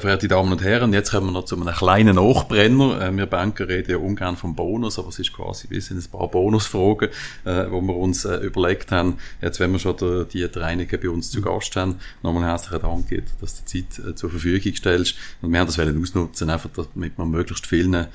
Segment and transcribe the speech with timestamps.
[0.00, 3.00] verehrte Damen und Herren, jetzt kommen wir noch zu einem kleinen Nachbrenner.
[3.00, 6.10] Äh, wir Banker reden ja ungern vom Bonus, aber es ist quasi ein bisschen ein
[6.10, 7.08] paar Bonusfragen,
[7.44, 9.18] äh, wo wir uns äh, überlegt haben.
[9.40, 13.06] Jetzt, wenn wir schon der, die Reinigen bei uns zu Gast haben, nochmal herzlichen Dank,
[13.40, 15.14] dass du die Zeit äh, zur Verfügung stellst.
[15.42, 18.06] Und wir haben das wollen ausnutzen, einfach damit man möglichst vielen äh,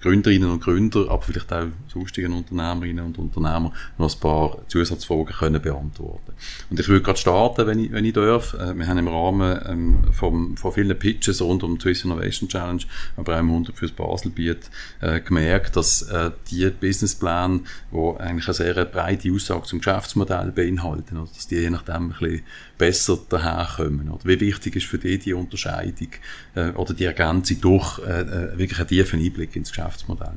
[0.00, 5.60] Gründerinnen und Gründer, aber vielleicht auch sonstigen Unternehmerinnen und Unternehmer noch ein paar Zusatzfragen können
[5.60, 6.32] beantworten.
[6.70, 8.54] Und ich würde gerade starten, wenn ich, wenn ich darf.
[8.54, 12.48] Äh, wir haben im Rahmen ähm, vom, von vielen Pitches rund um die Swiss Innovation
[12.48, 12.82] Challenge,
[13.16, 14.70] aber auch im 100 fürs Baselbiet,
[15.00, 17.60] äh, gemerkt, dass äh, die Businesspläne,
[17.92, 22.08] die eigentlich eine sehr breite Aussage zum Geschäftsmodell beinhalten, oder dass die je nachdem ein
[22.10, 22.42] bisschen
[22.78, 24.10] besser daherkommen.
[24.10, 26.08] Oder wie wichtig ist für dich die Unterscheidung
[26.54, 30.36] äh, oder die Ergänzung durch äh, äh wirklich einen tiefen Einblick ins Geschäftsmodell?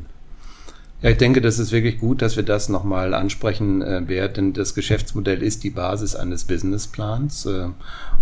[1.06, 4.74] Ja, ich denke, das ist wirklich gut, dass wir das nochmal ansprechen, äh, Bert, das
[4.74, 7.68] Geschäftsmodell ist die Basis eines Businessplans äh,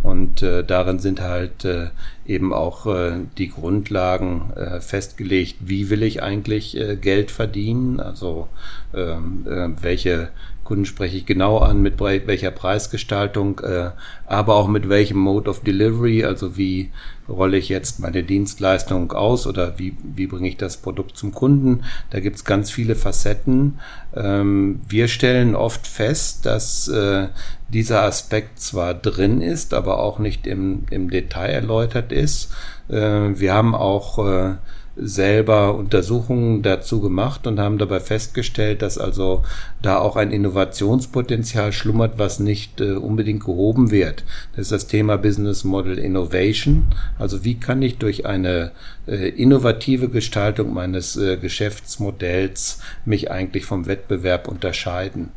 [0.03, 1.92] und äh, darin sind halt äh,
[2.25, 8.50] eben auch äh, die Grundlagen äh, festgelegt, wie will ich eigentlich äh, Geld verdienen, also
[8.94, 10.28] ähm, äh, welche
[10.64, 13.92] Kunden spreche ich genau an, mit welcher Preisgestaltung, äh,
[14.25, 16.92] aber auch mit welchem Mode of Delivery, also wie
[17.28, 21.84] rolle ich jetzt meine Dienstleistung aus oder wie, wie bringe ich das Produkt zum Kunden.
[22.11, 23.80] Da gibt es ganz viele Facetten.
[24.16, 27.28] Ähm, wir stellen oft fest, dass äh,
[27.69, 32.53] dieser Aspekt zwar drin ist, aber auch nicht im, im Detail erläutert ist.
[32.89, 32.95] Äh,
[33.39, 34.56] wir haben auch äh,
[34.95, 39.44] selber Untersuchungen dazu gemacht und haben dabei festgestellt, dass also
[39.81, 44.23] da auch ein Innovationspotenzial schlummert, was nicht äh, unbedingt gehoben wird.
[44.52, 46.85] Das ist das Thema Business Model Innovation.
[47.17, 48.72] Also wie kann ich durch eine
[49.08, 55.31] äh, innovative Gestaltung meines äh, Geschäftsmodells mich eigentlich vom Wettbewerb unterscheiden?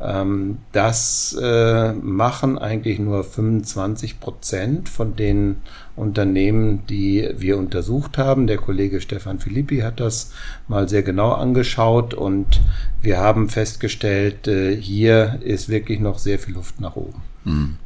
[0.00, 5.56] Ähm, das äh, machen eigentlich nur 25 Prozent von den
[5.94, 8.46] Unternehmen, die wir untersucht haben.
[8.46, 10.32] Der Kollege Stefan Filippi hat das
[10.68, 12.60] mal sehr genau angeschaut und
[13.02, 17.22] wir haben festgestellt, äh, hier ist wirklich noch sehr viel Luft nach oben.
[17.44, 17.76] Mhm.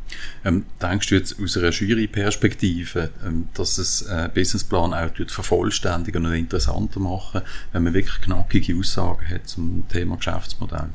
[0.45, 6.35] Ähm, denkst du jetzt aus einer Jury-Perspektive, ähm, dass es äh, Businessplan auch vervollständigen und
[6.35, 7.43] interessanter machen,
[7.73, 10.91] wenn man wirklich knackige Aussagen hat zum Thema Geschäftsmodell?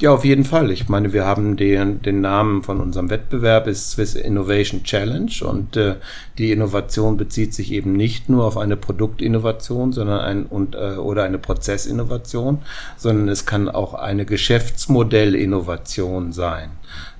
[0.00, 0.70] Ja, auf jeden Fall.
[0.70, 5.76] Ich meine, wir haben den, den Namen von unserem Wettbewerb ist Swiss Innovation Challenge und
[5.76, 5.96] äh,
[6.38, 11.24] die Innovation bezieht sich eben nicht nur auf eine Produktinnovation, sondern ein und äh, oder
[11.24, 12.58] eine Prozessinnovation,
[12.96, 16.70] sondern es kann auch eine Geschäftsmodellinnovation sein,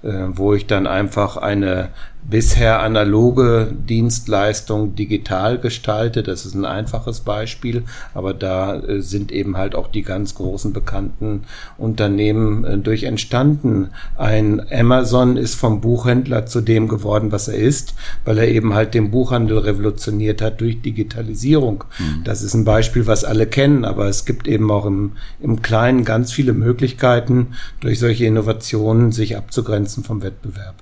[0.02, 1.90] wo ich dann einfach eine
[2.28, 6.22] bisher analoge Dienstleistung digital gestalte.
[6.22, 10.72] Das ist ein einfaches Beispiel, aber da äh, sind eben halt auch die ganz großen
[10.72, 11.44] bekannten
[11.78, 13.90] Unternehmen äh, durch entstanden.
[14.16, 18.92] Ein Amazon ist vom Buchhändler zu dem geworden, was er ist, weil er eben halt
[18.92, 21.84] den Buchhandel revolutioniert hat durch Digitalisierung.
[21.98, 22.24] Mhm.
[22.24, 26.04] Das ist ein Beispiel, was alle kennen, aber es gibt eben auch im, im Kleinen
[26.04, 27.48] ganz viele Möglichkeiten,
[27.80, 30.76] durch solche Innovationen sich abzugrenzen vom Wettbewerb.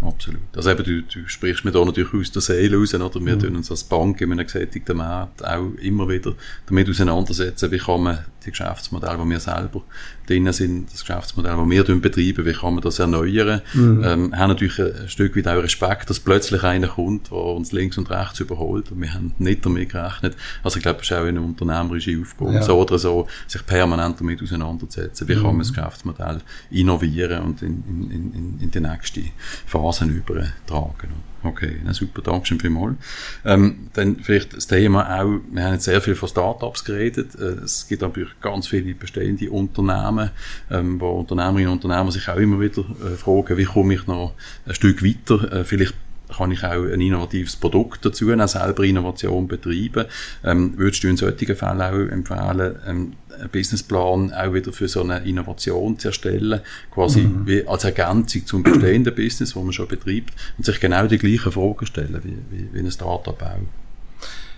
[0.00, 0.40] Absolut.
[0.54, 3.14] Also eben, du, du sprichst mir da natürlich aus der Seele raus, oder?
[3.14, 3.40] Wir mhm.
[3.40, 6.34] tun uns als Bank in einem gesättigten Markt auch immer wieder
[6.66, 9.82] damit auseinandersetzen, wie kann man die Geschäftsmodelle, die wir selber
[10.26, 13.62] drin sind, das Geschäftsmodell, das wir betreiben, wie kann man das erneuern.
[13.72, 14.02] Mhm.
[14.04, 17.98] Ähm, haben natürlich ein Stück weit auch Respekt, dass plötzlich einer kommt, der uns links
[17.98, 20.36] und rechts überholt und wir haben nicht damit gerechnet.
[20.62, 22.62] Also ich glaube, es ist auch eine unternehmerische Aufgabe, ja.
[22.62, 25.42] so oder so, sich permanent damit auseinandersetzen, wie mhm.
[25.42, 26.38] kann man das Geschäftsmodell
[26.70, 29.22] innovieren und in, in, in, in die nächste
[29.66, 31.33] Phase übertragen.
[31.44, 32.96] Okay, na super, danke schön vielmals.
[33.44, 37.62] Ähm, dann vielleicht das Thema auch, wir haben jetzt sehr viel von Startups geredet, äh,
[37.64, 40.30] es gibt natürlich ganz viele bestehende Unternehmen,
[40.70, 44.32] ähm, wo Unternehmerinnen und Unternehmer sich auch immer wieder äh, fragen, wie komme ich noch
[44.66, 45.94] ein Stück weiter, äh, vielleicht
[46.36, 50.06] kann ich auch ein innovatives Produkt dazu, auch selber Innovation betreiben.
[50.44, 55.02] Ähm, würdest du in solchen Fällen auch empfehlen, ähm, einen Businessplan auch wieder für so
[55.02, 56.60] eine Innovation zu erstellen,
[56.90, 57.46] quasi mhm.
[57.46, 61.52] wie als Ergänzung zum bestehenden Business, wo man schon betreibt, und sich genau die gleichen
[61.52, 63.58] Fragen stellen wie, wie, wie ein Startup auch.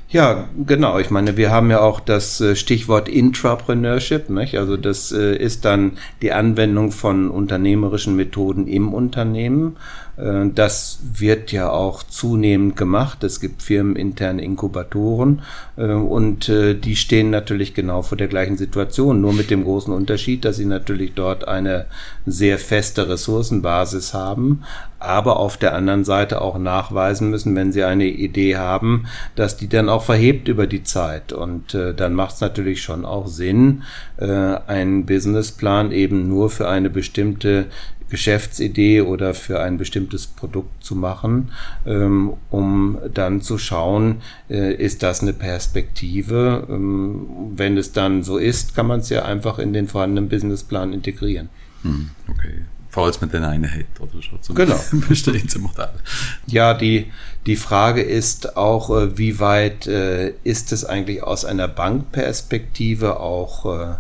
[0.09, 1.01] Ja, genau.
[1.01, 4.31] Ich meine, wir haben ja auch das äh, Stichwort Intrapreneurship.
[4.31, 4.57] Nicht?
[4.57, 9.77] Also das äh, ist dann die Anwendung von unternehmerischen Methoden im Unternehmen.
[10.17, 13.25] Äh, das wird ja auch zunehmend gemacht.
[13.25, 15.43] Es gibt firmeninterne Inkubatoren
[15.77, 20.57] und die stehen natürlich genau vor der gleichen Situation, nur mit dem großen Unterschied, dass
[20.57, 21.85] sie natürlich dort eine
[22.25, 24.63] sehr feste Ressourcenbasis haben,
[24.99, 29.69] aber auf der anderen Seite auch nachweisen müssen, wenn sie eine Idee haben, dass die
[29.69, 31.33] dann auch verhebt über die Zeit.
[31.33, 33.83] Und äh, dann macht es natürlich schon auch Sinn,
[34.17, 37.67] äh, einen Businessplan eben nur für eine bestimmte
[38.09, 41.53] Geschäftsidee oder für ein bestimmtes Produkt zu machen,
[41.87, 46.67] ähm, um dann zu schauen, äh, ist das eine Perspektive?
[46.69, 47.27] Ähm,
[47.57, 51.49] wenn es dann so ist, kann man es ja einfach in den vorhandenen Businessplan integrieren.
[51.83, 52.63] Hm, okay
[52.97, 54.81] falls man den einen hat oder schon zum genau.
[55.59, 55.91] Modell.
[56.47, 57.13] Ja, die,
[57.45, 63.67] die Frage ist auch, äh, wie weit äh, ist es eigentlich aus einer Bankperspektive auch
[63.67, 63.95] äh,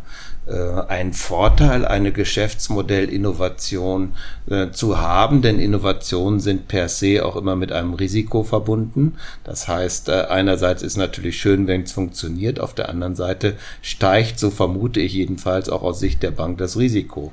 [0.89, 4.13] ein Vorteil, eine Geschäftsmodellinnovation
[4.49, 9.17] äh, zu haben, denn Innovationen sind per se auch immer mit einem Risiko verbunden.
[9.43, 14.39] Das heißt, äh, einerseits ist natürlich schön, wenn es funktioniert, auf der anderen Seite steigt,
[14.39, 17.33] so vermute ich jedenfalls auch aus Sicht der Bank, das Risiko.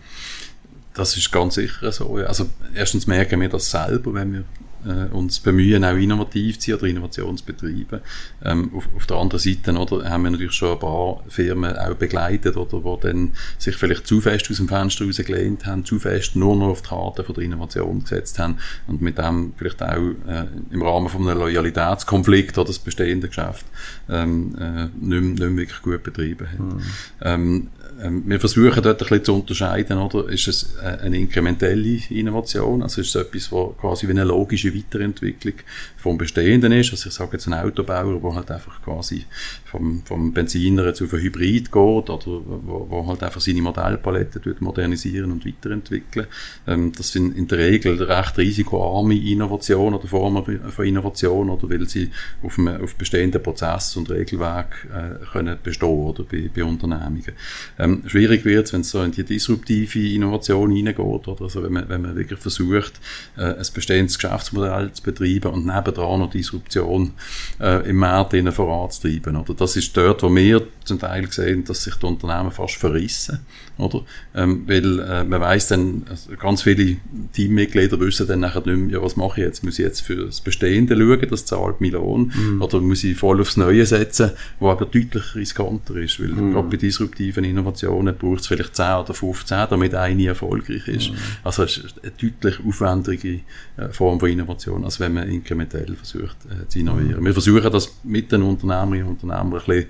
[0.95, 2.17] Das ist ganz sicher so.
[2.27, 4.43] Also erstens merken wir das selber, wenn wir
[4.85, 8.01] äh, uns bemühen, auch innovativ zu sein oder Innovationsbetriebe.
[8.43, 11.95] Ähm, auf, auf der anderen Seite oder, haben wir natürlich schon ein paar Firmen auch
[11.95, 16.35] begleitet, oder, wo dann sich vielleicht zu fest aus dem Fenster rausgelehnt haben, zu fest
[16.35, 18.57] nur noch auf die Karte von der Innovation gesetzt haben
[18.87, 19.97] und mit dem vielleicht auch
[20.27, 23.65] äh, im Rahmen von einem Loyalitätskonflikt oder das bestehende Geschäft
[24.09, 26.67] ähm, äh, nicht, mehr, nicht mehr wirklich gut betrieben haben.
[26.67, 26.81] Mhm.
[27.21, 27.67] Ähm,
[28.01, 30.29] ähm, wir versuchen dort ein bisschen zu unterscheiden, oder?
[30.29, 32.81] Ist es äh, eine inkrementelle Innovation?
[32.81, 35.55] Also ist es etwas, was quasi wie eine logische Weiterentwicklung
[35.97, 36.91] vom Bestehenden ist?
[36.91, 39.25] Also ich sage jetzt ein Autobauer, der halt einfach quasi
[39.65, 45.45] vom, vom Benziner zu Hybrid geht oder wo, wo halt einfach seine Modellpalette modernisieren und
[45.45, 46.27] weiterentwickeln.
[46.67, 51.87] Ähm, das sind in der Regel recht risikoarme Innovationen oder Formen von Innovation, oder weil
[51.87, 52.11] sie
[52.41, 57.33] auf, einem, auf bestehenden Prozess und Regelwerk äh, können bestehen oder bei, bei Unternehmungen.
[57.79, 61.73] Ähm, schwierig wird es, wenn es so in die disruptive Innovation hineingeht, oder also wenn
[61.73, 62.93] man, wenn man wirklich versucht,
[63.37, 64.62] äh, ein bestehendes Geschäftsmodell
[64.93, 67.13] zu betreiben und nebendran noch Disruption
[67.59, 69.35] äh, im Markt voranzutreiben.
[69.35, 69.53] Oder?
[69.53, 73.39] Das ist dort, wo wir zum Teil sehen, dass sich die Unternehmen fast verrissen,
[73.77, 74.03] oder?
[74.35, 76.97] Ähm, weil äh, man weiß dann, also ganz viele
[77.33, 79.63] Teammitglieder wissen dann nachher nicht mehr, ja, was mache ich jetzt?
[79.63, 82.61] Muss ich jetzt für das Bestehende schauen, das zahlt mein Lohn, mm.
[82.61, 86.53] oder muss ich voll aufs Neue setzen, wo aber deutlich riskanter ist, weil mm.
[86.53, 91.11] gerade bei disruptiven Innovationen braucht es vielleicht 10 oder 15, damit eine erfolgreich ist.
[91.11, 91.15] Mm.
[91.43, 93.39] Also es ist eine deutlich aufwendige
[93.77, 94.52] äh, Form von Innovation,
[94.83, 97.23] als wenn man inkrementell versucht äh, zu innovieren.
[97.23, 99.85] Wir versuchen das mit den Unternehmerinnen und Unternehmern ein bisschen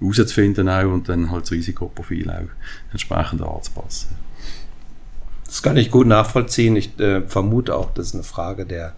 [0.00, 4.16] herauszufinden und dann halt das Risikoprofil auch entsprechend anzupassen.
[5.44, 6.76] Das kann ich gut nachvollziehen.
[6.76, 8.94] Ich äh, vermute auch, das ist eine Frage der,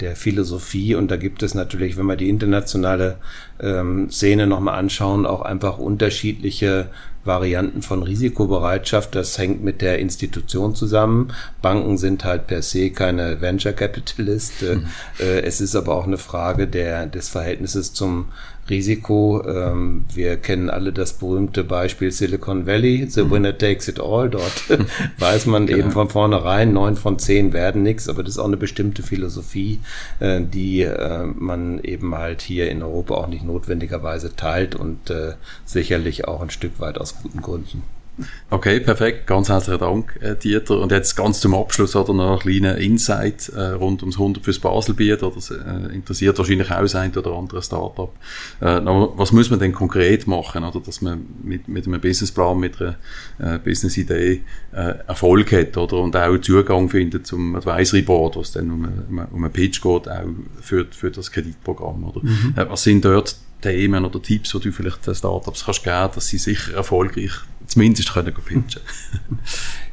[0.00, 3.16] der Philosophie und da gibt es natürlich, wenn wir die internationale
[3.60, 6.88] ähm, Szene nochmal anschauen, auch einfach unterschiedliche
[7.24, 9.14] Varianten von Risikobereitschaft.
[9.14, 11.32] Das hängt mit der Institution zusammen.
[11.62, 14.62] Banken sind halt per se keine Venture Capitalist.
[14.62, 14.86] Mhm.
[15.20, 18.28] Äh, es ist aber auch eine Frage der, des Verhältnisses zum
[18.70, 19.42] Risiko.
[19.46, 23.30] Ähm, wir kennen alle das berühmte Beispiel Silicon Valley, the mhm.
[23.30, 24.28] winner takes it all.
[24.28, 24.64] Dort
[25.18, 25.78] weiß man genau.
[25.78, 29.80] eben von vornherein, neun von zehn werden nichts, aber das ist auch eine bestimmte Philosophie,
[30.20, 35.34] äh, die äh, man eben halt hier in Europa auch nicht notwendigerweise teilt und äh,
[35.64, 37.82] sicherlich auch ein Stück weit aus guten Gründen.
[38.50, 39.26] Okay, perfekt.
[39.26, 40.80] Ganz herzlichen Dank, äh, Dieter.
[40.80, 44.58] Und jetzt ganz zum Abschluss oder noch ein kleiner Insight äh, rund ums 100 fürs
[44.58, 45.22] Baselbiet.
[45.22, 48.12] Das äh, interessiert wahrscheinlich auch ein oder andere Startup.
[48.60, 52.76] Äh, was muss man denn konkret machen, oder dass man mit, mit einem Businessplan, mit
[52.80, 58.84] einer Businessidee Erfolg hat oder und auch Zugang findet zum Advisory Board, was dann um,
[58.84, 60.24] um, um einen Pitch geht, auch
[60.60, 62.04] für, für das Kreditprogramm.
[62.04, 62.22] Oder?
[62.22, 62.54] Mhm.
[62.56, 66.38] Was sind dort Themen oder Tipps, die du vielleicht den Startups kannst geben, dass sie
[66.38, 67.32] sicher erfolgreich
[67.66, 68.82] zumindest können pitchen.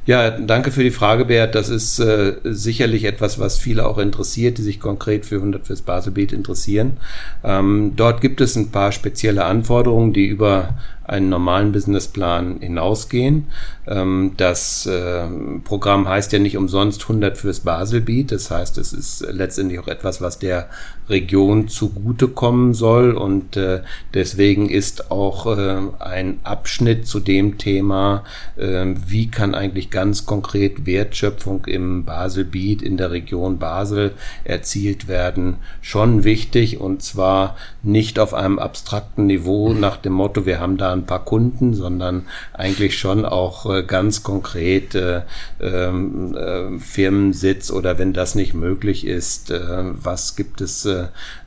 [0.07, 1.55] Ja, danke für die Frage, Bert.
[1.55, 5.81] Das ist äh, sicherlich etwas, was viele auch interessiert, die sich konkret für 100 fürs
[5.81, 6.97] Baselbeet interessieren.
[7.43, 13.47] Ähm, dort gibt es ein paar spezielle Anforderungen, die über einen normalen Businessplan hinausgehen.
[13.87, 15.27] Ähm, das äh,
[15.63, 18.31] Programm heißt ja nicht umsonst 100 fürs Baselbeat.
[18.31, 20.69] Das heißt, es ist letztendlich auch etwas, was der
[21.07, 23.11] Region zugutekommen soll.
[23.11, 23.81] Und äh,
[24.13, 28.23] deswegen ist auch äh, ein Abschnitt zu dem Thema,
[28.57, 36.23] wie kann eigentlich ganz konkret Wertschöpfung im Baselbeat in der Region Basel erzielt werden, schon
[36.23, 36.79] wichtig.
[36.79, 41.23] Und zwar nicht auf einem abstrakten Niveau nach dem Motto, wir haben da ein paar
[41.25, 45.21] Kunden, sondern eigentlich schon auch äh, ganz konkret äh,
[45.59, 50.87] ähm, äh, Firmensitz oder wenn das nicht möglich ist, was gibt es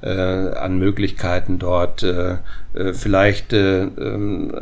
[0.00, 2.04] an Möglichkeiten dort
[2.92, 4.52] vielleicht ähm,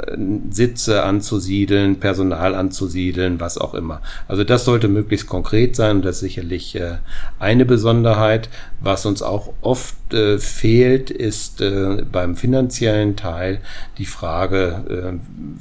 [0.51, 4.01] Sitze anzusiedeln, Personal anzusiedeln, was auch immer.
[4.29, 6.79] Also das sollte möglichst konkret sein und das ist sicherlich
[7.39, 8.49] eine Besonderheit.
[8.81, 9.97] Was uns auch oft
[10.39, 11.63] fehlt, ist
[12.13, 13.61] beim finanziellen Teil
[13.99, 15.13] die Frage, äh,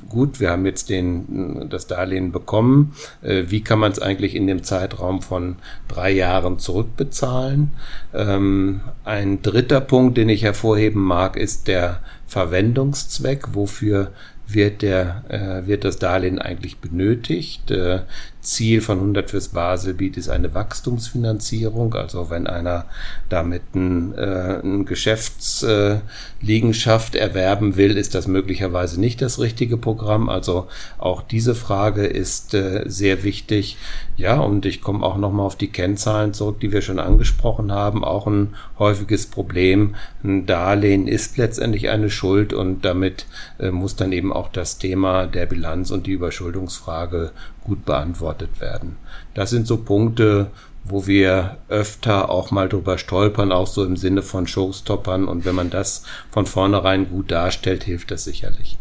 [0.09, 2.93] gut, wir haben jetzt den, das Darlehen bekommen.
[3.21, 5.57] Äh, wie kann man es eigentlich in dem Zeitraum von
[5.87, 7.71] drei Jahren zurückbezahlen?
[8.13, 13.53] Ähm, ein dritter Punkt, den ich hervorheben mag, ist der Verwendungszweck.
[13.53, 14.11] Wofür
[14.47, 17.71] wird, der, äh, wird das Darlehen eigentlich benötigt.
[17.71, 18.01] Äh,
[18.45, 21.95] Ziel von 100 fürs Baselbiet ist eine Wachstumsfinanzierung.
[21.95, 22.85] Also wenn einer
[23.27, 30.29] damit ein, äh, ein Geschäftsliegenschaft erwerben will, ist das möglicherweise nicht das richtige Programm.
[30.29, 33.77] Also auch diese Frage ist äh, sehr wichtig.
[34.15, 38.03] Ja, und ich komme auch nochmal auf die Kennzahlen zurück, die wir schon angesprochen haben.
[38.03, 39.95] Auch ein häufiges Problem.
[40.23, 43.25] Ein Darlehen ist letztendlich eine Schuld und damit
[43.59, 47.31] äh, muss dann eben auch das Thema der Bilanz und die Überschuldungsfrage
[47.65, 48.95] gut beantwortet werden.
[49.33, 50.51] Das sind so Punkte,
[50.85, 55.27] wo wir öfter auch mal drüber stolpern, auch so im Sinne von Showstoppern.
[55.27, 58.77] Und wenn man das von vornherein gut darstellt, hilft das sicherlich.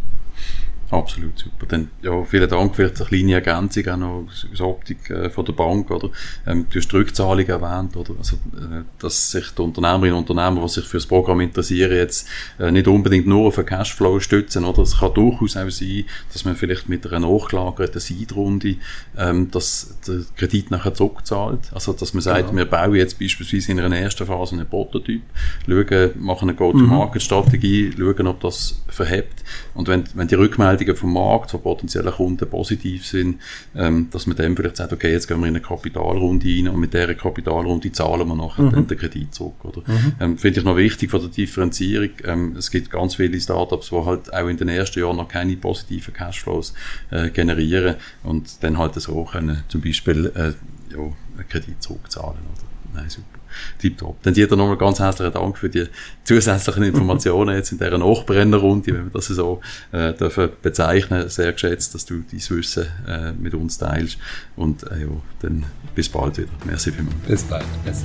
[0.91, 1.67] Absolut super.
[1.67, 5.53] Dann, ja, vielen Dank für eine kleine Ergänzung auch noch aus Optik äh, von der
[5.53, 6.11] Bank, oder?
[6.47, 8.15] Ähm, du hast die Rückzahlung erwähnt, oder?
[8.19, 12.29] Also, äh, dass sich die Unternehmerinnen und Unternehmer, die sich für das Programm interessieren, jetzt
[12.59, 14.83] äh, nicht unbedingt nur auf den Cashflow stützen, oder?
[14.83, 18.77] Es kann durchaus auch sein, dass man vielleicht mit einer nachgelagerten Seedrunde
[19.17, 21.61] ähm, dass der Kredit nachher zurückzahlt.
[21.73, 22.59] Also, dass man sagt, genau.
[22.59, 25.23] wir bauen jetzt beispielsweise in einer ersten Phase einen Prototyp,
[25.67, 28.15] schauen, machen eine Go-to-Market-Strategie, mhm.
[28.17, 29.45] schauen, ob das verhebt.
[29.75, 33.41] Und wenn, wenn die Rückmeldung Rückmeldungen vom Markt, von potenziellen Kunden positiv sind,
[33.75, 36.81] ähm, dass man dann vielleicht sagt, okay, jetzt gehen wir in eine Kapitalrunde rein und
[36.81, 38.73] mit dieser Kapitalrunde zahlen wir nachher mhm.
[38.73, 39.65] dann den Kredit zurück.
[39.65, 39.83] Oder?
[39.87, 40.13] Mhm.
[40.21, 42.11] Ähm, Finde ich noch wichtig von der Differenzierung.
[42.25, 45.57] Ähm, es gibt ganz viele Startups, die halt auch in den ersten Jahren noch keine
[45.57, 46.75] positiven Cashflows
[47.11, 50.53] äh, generieren und dann halt so können zum Beispiel äh,
[50.93, 52.39] ja, einen Kredit zurückzahlen.
[52.39, 52.74] Oder?
[52.95, 53.39] Nein, super.
[53.79, 54.23] Tipptopp.
[54.23, 55.87] Dann dir nochmal ganz herzlichen Dank für die
[56.25, 59.61] zusätzlichen Informationen jetzt in dieser Nachbrennerrunde, wenn wir das so
[59.93, 61.29] äh, dürfen bezeichnen.
[61.29, 64.19] Sehr geschätzt, dass du dieses Wissen äh, mit uns teilst.
[64.57, 65.09] Und äh, ja,
[65.41, 66.49] dann bis bald wieder.
[66.65, 67.17] Merci vielmals.
[67.27, 67.65] Bis bald.
[67.85, 68.05] Merci.